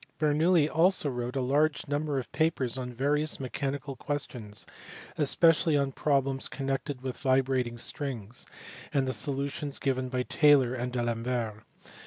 Bernoulli 0.17 0.67
also 0.67 1.11
wrote 1.11 1.35
a 1.35 1.41
large 1.41 1.87
number 1.87 2.17
of 2.17 2.31
papers 2.31 2.75
on 2.75 2.91
various 2.91 3.39
mechanical 3.39 3.95
ques 3.95 4.25
tions, 4.31 4.65
especially 5.15 5.77
on 5.77 5.91
problems 5.91 6.47
connected 6.49 7.01
with 7.03 7.19
vibrating 7.21 7.77
strings, 7.77 8.47
and 8.91 9.07
the 9.07 9.13
solutions 9.13 9.77
given 9.77 10.09
by 10.09 10.23
Taylor 10.23 10.73
and 10.73 10.91
by 10.91 11.01
D 11.01 11.05
Alembert. 11.05 11.63